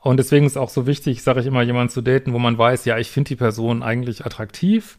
Und 0.00 0.18
deswegen 0.18 0.46
ist 0.46 0.56
auch 0.56 0.70
so 0.70 0.86
wichtig, 0.86 1.22
sage 1.22 1.40
ich 1.40 1.46
immer, 1.46 1.62
jemanden 1.62 1.92
zu 1.92 2.00
daten, 2.00 2.32
wo 2.32 2.38
man 2.38 2.56
weiß, 2.56 2.84
ja, 2.84 2.96
ich 2.96 3.10
finde 3.10 3.28
die 3.28 3.36
Person 3.36 3.82
eigentlich 3.82 4.24
attraktiv. 4.24 4.98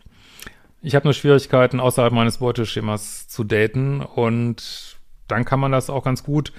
Ich 0.81 0.95
habe 0.95 1.07
nur 1.07 1.13
Schwierigkeiten, 1.13 1.79
außerhalb 1.79 2.11
meines 2.11 2.39
Beuteschemas 2.39 3.27
zu 3.29 3.45
daten. 3.45 4.01
Und 4.01 4.97
dann 5.27 5.45
kann 5.45 5.61
man 5.61 5.71
das 5.71 5.89
auch 5.89 6.03
ganz 6.03 6.23
gut 6.23 6.51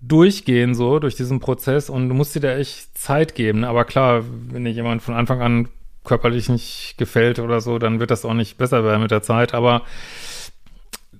durchgehen, 0.00 0.74
so 0.74 0.98
durch 0.98 1.14
diesen 1.14 1.40
Prozess. 1.40 1.90
Und 1.90 2.08
du 2.08 2.14
musst 2.14 2.34
dir 2.34 2.40
da 2.40 2.56
echt 2.56 2.96
Zeit 2.96 3.34
geben. 3.34 3.64
Aber 3.64 3.84
klar, 3.84 4.24
wenn 4.50 4.64
dir 4.64 4.70
jemand 4.70 5.02
von 5.02 5.14
Anfang 5.14 5.42
an 5.42 5.68
körperlich 6.04 6.48
nicht 6.48 6.94
gefällt 6.96 7.38
oder 7.38 7.60
so, 7.60 7.78
dann 7.78 8.00
wird 8.00 8.10
das 8.10 8.24
auch 8.24 8.34
nicht 8.34 8.56
besser 8.56 8.84
werden 8.84 9.02
mit 9.02 9.10
der 9.10 9.22
Zeit. 9.22 9.52
Aber 9.52 9.82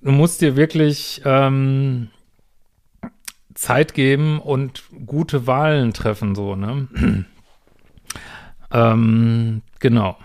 du 0.01 0.11
musst 0.11 0.41
dir 0.41 0.55
wirklich 0.55 1.21
ähm, 1.25 2.09
Zeit 3.55 3.93
geben 3.93 4.39
und 4.39 4.83
gute 5.05 5.47
Wahlen 5.47 5.93
treffen, 5.93 6.35
so, 6.35 6.55
ne? 6.55 6.87
ähm, 8.71 9.61
genau. 9.79 10.17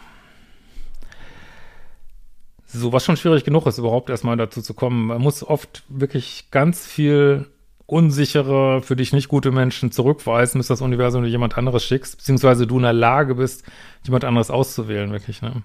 So, 2.66 2.92
was 2.92 3.04
schon 3.04 3.16
schwierig 3.16 3.44
genug 3.44 3.66
ist, 3.66 3.78
überhaupt 3.78 4.10
erstmal 4.10 4.36
dazu 4.36 4.60
zu 4.62 4.74
kommen. 4.74 5.06
Man 5.06 5.22
muss 5.22 5.42
oft 5.42 5.84
wirklich 5.88 6.50
ganz 6.50 6.86
viel 6.86 7.46
unsichere, 7.86 8.82
für 8.82 8.94
dich 8.94 9.12
nicht 9.12 9.28
gute 9.28 9.50
Menschen 9.50 9.90
zurückweisen, 9.90 10.58
bis 10.58 10.68
das 10.68 10.80
Universum 10.80 11.24
dir 11.24 11.28
jemand 11.28 11.58
anderes 11.58 11.84
schickst, 11.84 12.18
beziehungsweise 12.18 12.66
du 12.66 12.76
in 12.76 12.82
der 12.82 12.92
Lage 12.92 13.34
bist, 13.34 13.64
jemand 14.04 14.24
anderes 14.24 14.50
auszuwählen, 14.50 15.10
wirklich, 15.10 15.42
ne? 15.42 15.62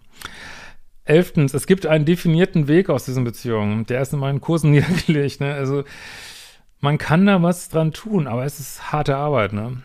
Elftens, 1.04 1.54
es 1.54 1.68
gibt 1.68 1.86
einen 1.86 2.06
definierten 2.06 2.68
Weg 2.68 2.90
aus 2.90 3.06
diesen 3.06 3.24
Beziehungen. 3.24 3.86
Der 3.86 4.02
ist 4.02 4.12
in 4.12 4.20
meinen 4.20 4.42
Kursen 4.42 4.72
niedergelegt, 4.72 5.40
ne? 5.40 5.54
Also, 5.54 5.84
man 6.86 7.00
kann 7.00 7.26
da 7.26 7.42
was 7.42 7.68
dran 7.70 7.92
tun, 7.92 8.28
aber 8.28 8.46
es 8.46 8.60
ist 8.60 8.92
harte 8.92 9.18
Arbeit, 9.18 9.54
ne? 9.54 9.82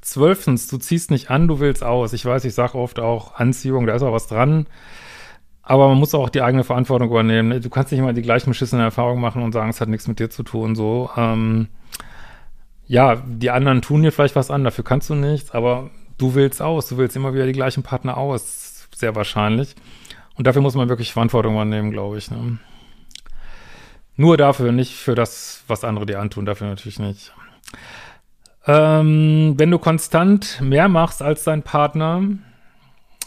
Zwölftens, 0.00 0.68
du 0.68 0.78
ziehst 0.78 1.10
nicht 1.10 1.28
an, 1.28 1.46
du 1.48 1.60
willst 1.60 1.84
aus. 1.84 2.14
Ich 2.14 2.24
weiß, 2.24 2.44
ich 2.46 2.54
sage 2.54 2.78
oft 2.78 3.00
auch 3.00 3.34
Anziehung, 3.34 3.86
da 3.86 3.94
ist 3.94 4.02
auch 4.02 4.12
was 4.12 4.28
dran. 4.28 4.66
Aber 5.62 5.88
man 5.88 5.98
muss 5.98 6.14
auch 6.14 6.30
die 6.30 6.40
eigene 6.40 6.64
Verantwortung 6.64 7.10
übernehmen. 7.10 7.48
Ne? 7.50 7.60
Du 7.60 7.68
kannst 7.68 7.92
nicht 7.92 8.00
immer 8.00 8.14
die 8.14 8.22
gleichen 8.22 8.50
beschissenen 8.50 8.84
Erfahrungen 8.84 9.20
machen 9.20 9.42
und 9.42 9.52
sagen, 9.52 9.68
es 9.68 9.80
hat 9.80 9.88
nichts 9.88 10.08
mit 10.08 10.18
dir 10.18 10.30
zu 10.30 10.42
tun. 10.42 10.74
So, 10.74 11.10
ähm, 11.16 11.68
ja, 12.86 13.16
die 13.16 13.50
anderen 13.50 13.82
tun 13.82 14.02
dir 14.02 14.10
vielleicht 14.10 14.36
was 14.36 14.50
an, 14.50 14.64
dafür 14.64 14.84
kannst 14.84 15.10
du 15.10 15.14
nichts, 15.14 15.50
aber 15.50 15.90
du 16.16 16.34
willst 16.34 16.62
aus. 16.62 16.88
Du 16.88 16.96
willst 16.96 17.14
immer 17.16 17.34
wieder 17.34 17.46
die 17.46 17.52
gleichen 17.52 17.82
Partner 17.82 18.16
aus, 18.16 18.88
sehr 18.94 19.14
wahrscheinlich. 19.14 19.74
Und 20.36 20.46
dafür 20.46 20.62
muss 20.62 20.76
man 20.76 20.88
wirklich 20.88 21.12
Verantwortung 21.12 21.54
übernehmen, 21.54 21.90
glaube 21.90 22.18
ich. 22.18 22.30
Ne? 22.30 22.58
Nur 24.20 24.36
dafür, 24.36 24.70
nicht 24.70 24.96
für 24.96 25.14
das, 25.14 25.64
was 25.66 25.82
andere 25.82 26.04
dir 26.04 26.20
antun, 26.20 26.44
dafür 26.44 26.66
natürlich 26.66 26.98
nicht. 26.98 27.32
Ähm, 28.66 29.54
wenn 29.56 29.70
du 29.70 29.78
konstant 29.78 30.60
mehr 30.60 30.90
machst 30.90 31.22
als 31.22 31.44
dein 31.44 31.62
Partner, 31.62 32.24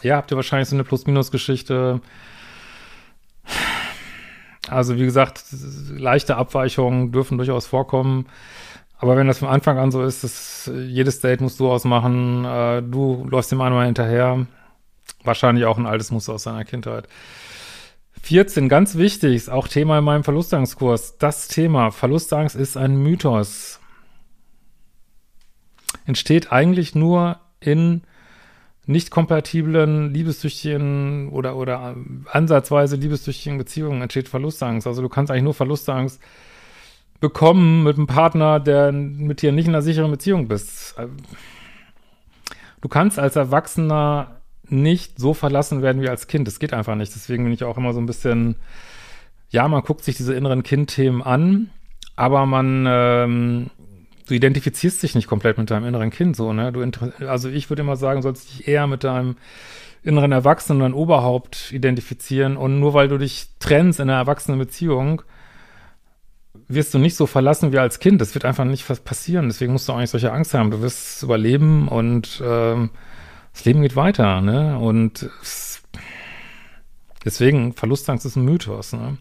ja, 0.04 0.18
habt 0.18 0.30
ihr 0.30 0.36
wahrscheinlich 0.36 0.70
so 0.70 0.76
eine 0.76 0.84
Plus-Minus-Geschichte. 0.84 2.00
Also, 4.70 5.00
wie 5.00 5.06
gesagt, 5.06 5.46
leichte 5.90 6.36
Abweichungen 6.36 7.12
dürfen 7.12 7.40
durchaus 7.40 7.66
vorkommen. 7.66 8.28
Aber 9.00 9.18
wenn 9.18 9.26
das 9.26 9.40
von 9.40 9.48
Anfang 9.48 9.80
an 9.80 9.90
so 9.90 10.04
ist, 10.04 10.24
dass 10.24 10.72
jedes 10.76 11.22
Date 11.22 11.42
musst 11.42 11.60
du 11.60 11.72
ausmachen, 11.72 12.46
äh, 12.46 12.84
du 12.84 13.28
läufst 13.32 13.52
dem 13.52 13.62
einmal 13.62 13.88
hinterher, 13.88 14.46
wahrscheinlich 15.24 15.66
auch 15.66 15.80
ein 15.80 15.88
altes 15.88 16.12
Muster 16.12 16.34
aus 16.34 16.44
deiner 16.44 16.66
Kindheit. 16.66 17.08
14, 18.24 18.70
ganz 18.70 18.96
wichtig, 18.96 19.36
ist 19.36 19.50
auch 19.50 19.68
Thema 19.68 20.00
in 20.00 20.06
meinem 20.06 20.24
Verlustangskurs. 20.24 21.18
Das 21.18 21.50
Thema 21.50 21.92
Verlustangst 21.92 22.56
ist 22.56 22.77
ein 22.77 22.96
Mythos. 22.96 23.82
Entsteht 26.06 26.51
eigentlich 26.51 26.96
nur 26.96 27.39
in 27.60 28.03
nicht 28.86 29.12
kompatiblen, 29.12 30.13
liebessüchtigen 30.13 31.30
oder, 31.30 31.58
oder 31.58 31.96
ansatzweise 32.32 32.96
liebessüchtigen 32.96 33.58
Beziehungen 33.58 34.01
entsteht 34.01 34.30
Verlustangst. 34.30 34.88
Also 34.88 35.01
du 35.01 35.10
kannst 35.10 35.30
eigentlich 35.30 35.44
nur 35.44 35.53
Verlustangst 35.53 36.22
bekommen 37.20 37.84
mit 37.84 37.98
einem 37.98 38.08
Partner, 38.08 38.60
der 38.62 38.94
mit 38.94 39.42
dir 39.42 39.51
nicht 39.51 39.68
in 39.68 39.74
einer 39.74 39.82
sicheren 39.82 40.12
Beziehung 40.12 40.48
bist. 40.48 40.96
Du 42.82 42.88
kannst 42.88 43.20
als 43.20 43.36
Erwachsener 43.36 44.43
nicht 44.74 45.20
so 45.20 45.34
verlassen 45.34 45.82
werden 45.82 46.01
wie 46.01 46.10
als 46.10 46.27
Kind. 46.27 46.48
Das 46.48 46.60
geht 46.60 46.74
einfach 46.74 46.96
nicht. 46.96 47.13
Deswegen 47.15 47.44
bin 47.44 47.53
ich 47.53 47.63
auch 47.63 47.77
immer 47.77 47.94
so 47.94 48.00
ein 48.00 48.06
bisschen, 48.06 48.56
ja, 49.50 49.68
man 49.68 49.84
guckt 49.84 50.03
sich 50.03 50.18
diese 50.18 50.34
inneren 50.34 50.63
Kindthemen 50.63 51.22
an, 51.22 51.70
aber 52.15 52.46
man, 52.46 52.86
ähm, 52.88 53.70
du 54.27 54.34
identifizierst 54.34 55.01
dich 55.03 55.15
nicht 55.15 55.27
komplett 55.27 55.58
mit 55.58 55.72
deinem 55.72 55.86
inneren 55.86 56.10
Kind 56.10 56.36
so, 56.36 56.53
ne? 56.53 56.72
Du 56.72 56.82
also 57.27 57.50
ich 57.50 57.70
würde 57.70 57.82
immer 57.82 57.96
sagen, 57.96 58.22
sollst 58.22 58.50
dich 58.50 58.68
eher 58.68 58.88
mit 58.88 59.03
deinem 59.03 59.38
inneren 60.01 60.32
Erwachsenen 60.32 60.82
und 60.82 60.94
Oberhaupt 60.94 61.72
identifizieren 61.72 62.58
und 62.58 62.80
nur 62.80 62.94
weil 62.94 63.08
du 63.08 63.18
dich 63.18 63.48
trennst 63.60 64.00
in 64.00 64.10
einer 64.10 64.20
erwachsenen 64.20 64.60
Beziehung, 64.60 65.22
wirst 66.68 66.94
du 66.94 66.98
nicht 66.98 67.15
so 67.15 67.25
verlassen 67.25 67.72
wie 67.72 67.77
als 67.77 68.00
Kind. 68.00 68.22
Das 68.22 68.34
wird 68.34 68.46
einfach 68.46 68.65
nicht 68.65 68.86
passieren. 69.06 69.48
Deswegen 69.48 69.74
musst 69.74 69.88
du 69.88 69.94
auch 69.94 70.00
nicht 70.00 70.10
solche 70.10 70.32
Angst 70.32 70.53
haben. 70.53 70.72
Du 70.72 70.82
wirst 70.82 71.24
überleben 71.24 71.88
und 71.88 72.42
ähm, 72.46 72.89
das 73.54 73.66
Leben 73.66 73.82
geht 73.82 73.96
weiter, 73.96 74.42
ne? 74.42 74.78
Und 74.80 75.30
deswegen, 77.24 77.74
Verlustangst 77.74 78.26
ist 78.26 78.36
ein 78.36 78.46
Mythos, 78.46 78.94
ne? 78.94 79.18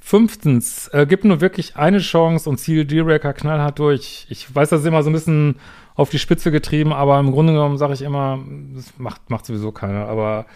Fünftens, 0.00 0.88
äh, 0.88 1.06
gib 1.08 1.24
nur 1.24 1.40
wirklich 1.40 1.76
eine 1.76 1.98
Chance 1.98 2.50
und 2.50 2.58
ziel 2.58 2.84
D-Racker 2.84 3.32
knallhart 3.32 3.78
durch. 3.78 4.26
Ich 4.28 4.52
weiß, 4.52 4.70
das 4.70 4.80
ist 4.80 4.86
immer 4.86 5.02
so 5.02 5.10
ein 5.10 5.12
bisschen 5.12 5.56
auf 5.94 6.10
die 6.10 6.18
Spitze 6.18 6.50
getrieben, 6.50 6.92
aber 6.92 7.20
im 7.20 7.30
Grunde 7.30 7.52
genommen 7.52 7.78
sage 7.78 7.92
ich 7.92 8.02
immer, 8.02 8.40
das 8.74 8.92
macht, 8.98 9.30
macht 9.30 9.46
sowieso 9.46 9.70
keiner, 9.70 10.08
aber 10.08 10.46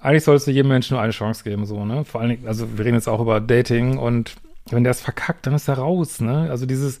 eigentlich 0.00 0.24
solltest 0.24 0.46
du 0.46 0.52
jedem 0.52 0.68
Menschen 0.68 0.94
nur 0.94 1.02
eine 1.02 1.12
Chance 1.12 1.44
geben, 1.44 1.66
so, 1.66 1.84
ne? 1.84 2.04
Vor 2.04 2.20
allen 2.20 2.30
Dingen, 2.30 2.48
also 2.48 2.66
wir 2.76 2.84
reden 2.84 2.94
jetzt 2.96 3.08
auch 3.08 3.20
über 3.20 3.40
Dating 3.40 3.98
und 3.98 4.34
wenn 4.72 4.84
der 4.84 4.90
es 4.92 5.00
verkackt, 5.00 5.46
dann 5.46 5.54
ist 5.54 5.68
er 5.68 5.78
raus, 5.78 6.20
ne? 6.20 6.48
Also 6.50 6.66
dieses, 6.66 7.00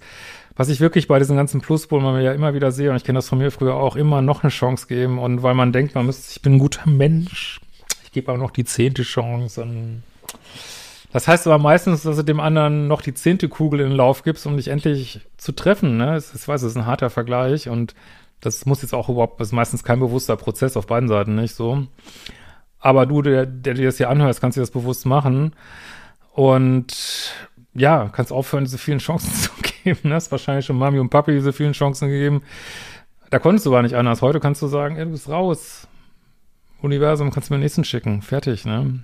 was 0.56 0.68
ich 0.68 0.80
wirklich 0.80 1.06
bei 1.06 1.18
diesen 1.18 1.36
ganzen 1.36 1.60
Pluspolen 1.60 2.20
ja 2.20 2.32
immer 2.32 2.52
wieder 2.52 2.72
sehe, 2.72 2.90
und 2.90 2.96
ich 2.96 3.04
kenne 3.04 3.18
das 3.18 3.28
von 3.28 3.38
mir 3.38 3.50
früher 3.50 3.74
auch, 3.74 3.96
immer 3.96 4.22
noch 4.22 4.42
eine 4.42 4.50
Chance 4.50 4.88
geben. 4.88 5.18
Und 5.18 5.42
weil 5.42 5.54
man 5.54 5.72
denkt, 5.72 5.94
man 5.94 6.06
müsste, 6.06 6.32
ich 6.32 6.42
bin 6.42 6.54
ein 6.54 6.58
guter 6.58 6.88
Mensch, 6.90 7.60
ich 8.04 8.12
gebe 8.12 8.32
auch 8.32 8.36
noch 8.36 8.50
die 8.50 8.64
zehnte 8.64 9.04
Chance. 9.04 9.62
Und 9.62 10.02
das 11.12 11.28
heißt 11.28 11.46
aber 11.46 11.58
meistens, 11.58 12.02
dass 12.02 12.16
du 12.16 12.22
dem 12.24 12.40
anderen 12.40 12.88
noch 12.88 13.02
die 13.02 13.14
zehnte 13.14 13.48
Kugel 13.48 13.80
in 13.80 13.90
den 13.90 13.96
Lauf 13.96 14.24
gibst, 14.24 14.46
um 14.46 14.56
dich 14.56 14.68
endlich 14.68 15.20
zu 15.36 15.52
treffen. 15.52 15.96
Ne? 15.96 16.18
Ich 16.18 16.48
weiß, 16.48 16.62
es 16.62 16.72
ist 16.72 16.76
ein 16.76 16.86
harter 16.86 17.10
Vergleich 17.10 17.68
und 17.68 17.94
das 18.40 18.66
muss 18.66 18.82
jetzt 18.82 18.94
auch 18.94 19.08
überhaupt, 19.08 19.40
das 19.40 19.48
ist 19.48 19.52
meistens 19.52 19.84
kein 19.84 20.00
bewusster 20.00 20.36
Prozess 20.36 20.76
auf 20.76 20.86
beiden 20.86 21.08
Seiten, 21.08 21.34
nicht 21.34 21.54
so. 21.54 21.86
Aber 22.80 23.06
du, 23.06 23.22
der, 23.22 23.46
der 23.46 23.74
dir 23.74 23.86
das 23.86 23.96
hier 23.96 24.10
anhörst, 24.10 24.40
kannst 24.40 24.56
dir 24.56 24.62
das 24.62 24.70
bewusst 24.70 25.06
machen. 25.06 25.54
Und 26.32 27.32
ja, 27.78 28.10
kannst 28.12 28.32
aufhören, 28.32 28.64
diese 28.64 28.78
vielen 28.78 28.98
Chancen 28.98 29.32
zu 29.34 29.50
geben. 29.84 30.08
Ne? 30.08 30.14
Hast 30.14 30.30
wahrscheinlich 30.30 30.66
schon 30.66 30.78
Mami 30.78 30.98
und 30.98 31.10
Papi 31.10 31.32
diese 31.32 31.52
vielen 31.52 31.72
Chancen 31.72 32.08
gegeben. 32.08 32.42
Da 33.30 33.38
konntest 33.38 33.66
du 33.66 33.70
aber 33.70 33.82
nicht 33.82 33.94
anders. 33.94 34.22
Heute 34.22 34.40
kannst 34.40 34.62
du 34.62 34.66
sagen, 34.66 34.96
ey, 34.96 35.04
du 35.04 35.10
bist 35.10 35.28
raus. 35.28 35.86
Universum, 36.80 37.30
kannst 37.30 37.50
du 37.50 37.54
mir 37.54 37.58
den 37.58 37.64
nächsten 37.64 37.84
schicken. 37.84 38.22
Fertig, 38.22 38.64
ne? 38.64 39.00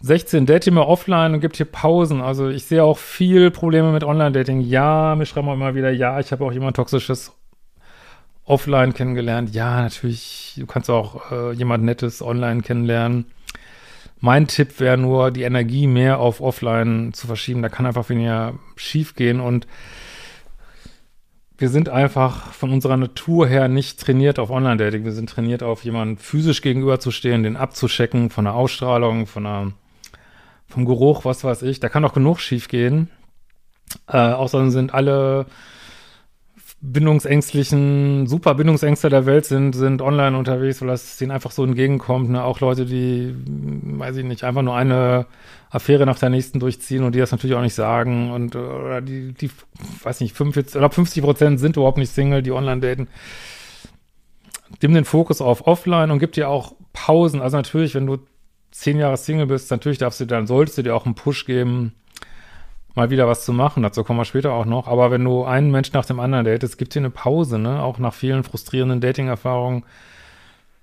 16, 0.00 0.44
date 0.44 0.66
immer 0.66 0.86
offline 0.86 1.32
und 1.32 1.40
gibt 1.40 1.56
hier 1.56 1.66
Pausen. 1.66 2.20
Also 2.20 2.50
ich 2.50 2.66
sehe 2.66 2.84
auch 2.84 2.98
viel 2.98 3.50
Probleme 3.50 3.90
mit 3.90 4.04
Online-Dating. 4.04 4.60
Ja, 4.60 5.14
mir 5.16 5.24
schreiben 5.24 5.48
auch 5.48 5.54
immer 5.54 5.74
wieder, 5.74 5.90
ja, 5.90 6.20
ich 6.20 6.30
habe 6.30 6.44
auch 6.44 6.52
jemand 6.52 6.76
Toxisches 6.76 7.32
offline 8.44 8.92
kennengelernt. 8.92 9.54
Ja, 9.54 9.80
natürlich, 9.80 10.56
du 10.58 10.66
kannst 10.66 10.90
auch 10.90 11.32
äh, 11.32 11.52
jemand 11.52 11.84
Nettes 11.84 12.20
online 12.20 12.60
kennenlernen. 12.60 13.26
Mein 14.20 14.46
Tipp 14.46 14.80
wäre 14.80 14.96
nur, 14.96 15.30
die 15.30 15.42
Energie 15.42 15.86
mehr 15.86 16.18
auf 16.18 16.40
Offline 16.40 17.12
zu 17.12 17.26
verschieben. 17.26 17.62
Da 17.62 17.68
kann 17.68 17.86
einfach 17.86 18.08
weniger 18.08 18.54
schief 18.76 19.14
gehen 19.14 19.40
und 19.40 19.66
wir 21.56 21.68
sind 21.68 21.88
einfach 21.88 22.52
von 22.52 22.72
unserer 22.72 22.96
Natur 22.96 23.46
her 23.46 23.68
nicht 23.68 24.00
trainiert 24.00 24.38
auf 24.38 24.50
Online-Dating. 24.50 25.04
Wir 25.04 25.12
sind 25.12 25.30
trainiert 25.30 25.62
auf 25.62 25.84
jemanden 25.84 26.16
physisch 26.16 26.62
gegenüberzustehen, 26.62 27.44
den 27.44 27.56
abzuschecken 27.56 28.30
von 28.30 28.44
der 28.44 28.54
Ausstrahlung, 28.54 29.26
von 29.26 29.44
der, 29.44 29.72
vom 30.66 30.84
Geruch, 30.84 31.24
was 31.24 31.44
weiß 31.44 31.62
ich. 31.62 31.78
Da 31.78 31.88
kann 31.88 32.04
auch 32.04 32.12
genug 32.12 32.40
schief 32.40 32.66
gehen. 32.68 33.08
Äh, 34.08 34.16
außerdem 34.16 34.70
sind 34.70 34.94
alle 34.94 35.46
bindungsängstlichen, 36.86 38.26
super 38.26 38.54
Bindungsängste 38.54 39.08
der 39.08 39.24
Welt 39.24 39.46
sind, 39.46 39.72
sind 39.74 40.02
online 40.02 40.36
unterwegs, 40.36 40.82
weil 40.82 40.88
das 40.88 41.16
denen 41.16 41.30
einfach 41.30 41.50
so 41.50 41.64
entgegenkommt. 41.64 42.28
Ne? 42.28 42.44
Auch 42.44 42.60
Leute, 42.60 42.84
die, 42.84 43.34
weiß 43.36 44.18
ich 44.18 44.24
nicht, 44.24 44.44
einfach 44.44 44.60
nur 44.60 44.76
eine 44.76 45.26
Affäre 45.70 46.04
nach 46.04 46.18
der 46.18 46.28
nächsten 46.28 46.60
durchziehen 46.60 47.02
und 47.02 47.14
die 47.14 47.18
das 47.20 47.32
natürlich 47.32 47.56
auch 47.56 47.62
nicht 47.62 47.74
sagen 47.74 48.30
und 48.32 48.54
oder 48.54 49.00
die, 49.00 49.32
die 49.32 49.50
weiß 50.02 50.20
nicht, 50.20 50.36
45 50.36 50.76
oder 50.76 50.90
50 50.90 51.22
Prozent 51.22 51.60
sind 51.60 51.76
überhaupt 51.76 51.98
nicht 51.98 52.12
Single, 52.12 52.42
die 52.42 52.52
online 52.52 52.80
daten. 52.82 53.08
Nimm 54.82 54.92
den 54.92 55.06
Fokus 55.06 55.40
auf 55.40 55.66
offline 55.66 56.10
und 56.10 56.18
gib 56.18 56.32
dir 56.32 56.50
auch 56.50 56.74
Pausen. 56.92 57.40
Also 57.40 57.56
natürlich, 57.56 57.94
wenn 57.94 58.06
du 58.06 58.18
zehn 58.72 58.98
Jahre 58.98 59.16
Single 59.16 59.46
bist, 59.46 59.70
natürlich 59.70 59.98
darfst 59.98 60.20
du 60.20 60.26
dann, 60.26 60.46
solltest 60.46 60.76
du 60.76 60.82
dir 60.82 60.94
auch 60.94 61.06
einen 61.06 61.14
Push 61.14 61.46
geben, 61.46 61.94
mal 62.94 63.10
wieder 63.10 63.26
was 63.26 63.44
zu 63.44 63.52
machen. 63.52 63.82
Dazu 63.82 64.04
kommen 64.04 64.20
wir 64.20 64.24
später 64.24 64.52
auch 64.52 64.64
noch. 64.64 64.88
Aber 64.88 65.10
wenn 65.10 65.24
du 65.24 65.44
einen 65.44 65.70
Menschen 65.70 65.94
nach 65.94 66.06
dem 66.06 66.20
anderen 66.20 66.44
datest, 66.44 66.78
gibt 66.78 66.94
dir 66.94 67.00
eine 67.00 67.10
Pause, 67.10 67.58
ne? 67.58 67.82
Auch 67.82 67.98
nach 67.98 68.14
vielen 68.14 68.44
frustrierenden 68.44 69.00
Dating-Erfahrungen. 69.00 69.84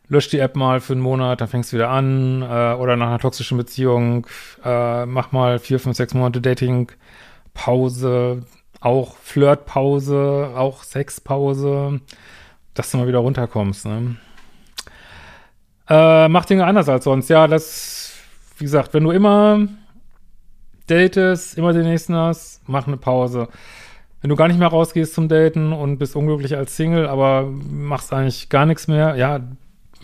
Lösch 0.08 0.30
die 0.30 0.40
App 0.40 0.58
mal 0.58 0.82
für 0.82 0.94
einen 0.94 1.02
Monat, 1.02 1.40
dann 1.40 1.48
fängst 1.48 1.72
du 1.72 1.78
wieder 1.78 1.90
an. 1.90 2.42
Äh, 2.42 2.74
oder 2.74 2.98
nach 2.98 3.08
einer 3.08 3.20
toxischen 3.20 3.58
Beziehung, 3.58 4.28
äh, 4.64 5.06
mach 5.06 5.32
mal 5.32 5.60
vier, 5.60 5.80
fünf, 5.80 5.96
sechs 5.96 6.14
Monate 6.14 6.42
Dating-Pause, 6.42 8.44
auch 8.82 9.16
Flirtpause, 9.16 10.52
auch 10.56 10.84
Sexpause, 10.84 12.02
dass 12.74 12.92
du 12.92 12.98
mal 12.98 13.08
wieder 13.08 13.20
runterkommst, 13.20 13.86
ne? 13.86 14.18
Äh, 15.88 16.28
mach 16.30 16.46
Dinge 16.46 16.66
anders 16.66 16.90
als 16.90 17.04
sonst. 17.04 17.30
Ja, 17.30 17.48
das, 17.48 18.14
wie 18.58 18.66
gesagt, 18.66 18.94
wenn 18.94 19.04
du 19.04 19.12
immer 19.12 19.68
datest, 20.88 21.58
immer 21.58 21.74
den 21.74 21.84
nächsten 21.84 22.16
hast, 22.16 22.62
mach 22.68 22.88
eine 22.88 22.98
Pause. 22.98 23.48
Wenn 24.22 24.30
du 24.30 24.36
gar 24.36 24.48
nicht 24.48 24.60
mehr 24.60 24.68
rausgehst 24.68 25.14
zum 25.14 25.28
Daten 25.30 25.74
und 25.74 25.98
bist 25.98 26.16
unglücklich 26.16 26.56
als 26.56 26.76
Single, 26.76 27.08
aber 27.08 27.44
machst 27.44 28.14
eigentlich 28.14 28.50
gar 28.50 28.66
nichts 28.66 28.88
mehr, 28.88 29.16
ja, 29.16 29.40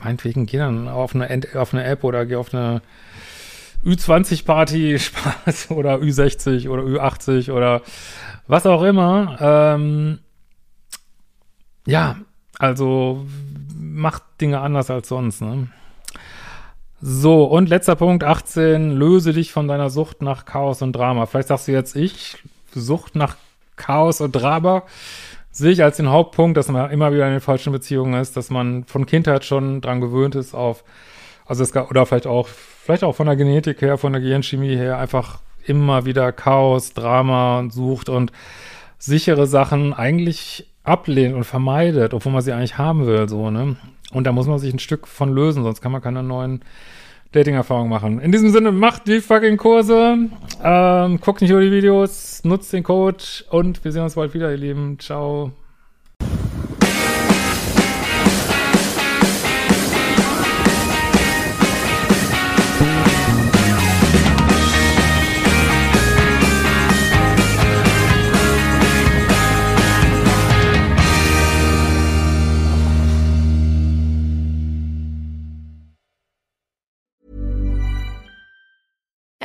meinetwegen 0.03 0.45
geh 0.45 0.57
dann 0.57 0.87
auf 0.87 1.13
eine, 1.13 1.29
auf 1.55 1.73
eine 1.73 1.83
App 1.83 2.03
oder 2.03 2.25
geh 2.25 2.35
auf 2.35 2.53
eine 2.53 2.81
Ü20-Party, 3.85 4.99
Spaß, 4.99 5.71
oder 5.71 5.95
Ü60 5.95 6.69
oder 6.69 6.83
Ü80 6.83 7.51
oder 7.51 7.81
was 8.47 8.65
auch 8.65 8.83
immer. 8.83 9.37
Ähm, 9.39 10.19
ja, 11.85 12.17
also 12.57 13.25
macht 13.75 14.23
Dinge 14.41 14.59
anders 14.59 14.89
als 14.89 15.09
sonst, 15.09 15.41
ne? 15.41 15.67
So, 16.99 17.43
und 17.43 17.69
letzter 17.69 17.95
Punkt, 17.95 18.23
18, 18.23 18.91
löse 18.91 19.31
dich 19.31 19.51
von 19.51 19.67
deiner 19.67 19.91
Sucht 19.91 20.23
nach 20.23 20.45
Chaos 20.45 20.81
und 20.81 20.93
Drama. 20.93 21.27
Vielleicht 21.27 21.49
sagst 21.49 21.67
du 21.67 21.71
jetzt, 21.71 21.95
ich, 21.95 22.37
Sucht 22.73 23.15
nach 23.15 23.37
Chaos 23.75 24.19
und 24.19 24.31
Drama, 24.31 24.81
sehe 25.51 25.71
ich 25.71 25.83
als 25.83 25.97
den 25.97 26.09
Hauptpunkt, 26.09 26.57
dass 26.57 26.69
man 26.69 26.89
immer 26.89 27.13
wieder 27.13 27.27
in 27.27 27.33
den 27.33 27.41
falschen 27.41 27.71
Beziehungen 27.71 28.19
ist, 28.19 28.35
dass 28.35 28.49
man 28.49 28.83
von 28.85 29.05
Kindheit 29.05 29.45
schon 29.45 29.79
dran 29.81 30.01
gewöhnt 30.01 30.33
ist 30.33 30.55
auf, 30.55 30.83
also 31.45 31.61
es 31.61 31.71
gab, 31.71 31.91
oder 31.91 32.07
vielleicht 32.07 32.25
auch, 32.25 32.47
vielleicht 32.47 33.03
auch 33.03 33.15
von 33.15 33.27
der 33.27 33.35
Genetik 33.35 33.81
her, 33.81 33.99
von 33.99 34.13
der 34.13 34.21
Gehirnchemie 34.21 34.75
her, 34.75 34.97
einfach 34.97 35.39
immer 35.65 36.05
wieder 36.05 36.31
Chaos, 36.31 36.93
Drama 36.93 37.67
sucht 37.69 38.09
und 38.09 38.31
sichere 38.97 39.45
Sachen 39.45 39.93
eigentlich 39.93 40.67
ablehnt 40.83 41.35
und 41.35 41.43
vermeidet, 41.43 42.15
obwohl 42.15 42.31
man 42.31 42.41
sie 42.41 42.53
eigentlich 42.53 42.79
haben 42.79 43.05
will, 43.05 43.29
so, 43.29 43.51
ne? 43.51 43.75
Und 44.13 44.25
da 44.25 44.31
muss 44.31 44.47
man 44.47 44.59
sich 44.59 44.73
ein 44.73 44.79
Stück 44.79 45.07
von 45.07 45.33
lösen, 45.33 45.63
sonst 45.63 45.81
kann 45.81 45.91
man 45.91 46.01
keine 46.01 46.23
neuen 46.23 46.61
Dating-Erfahrungen 47.33 47.89
machen. 47.89 48.19
In 48.19 48.31
diesem 48.31 48.49
Sinne, 48.49 48.71
macht 48.71 49.07
die 49.07 49.19
fucking 49.19 49.57
Kurse, 49.57 50.29
ähm, 50.63 51.19
guckt 51.19 51.41
nicht 51.41 51.51
nur 51.51 51.61
die 51.61 51.71
Videos, 51.71 52.43
nutzt 52.43 52.71
den 52.71 52.83
Code 52.83 53.23
und 53.49 53.83
wir 53.83 53.91
sehen 53.91 54.03
uns 54.03 54.15
bald 54.15 54.33
wieder, 54.33 54.49
ihr 54.51 54.57
Lieben. 54.57 54.97
Ciao. 54.99 55.51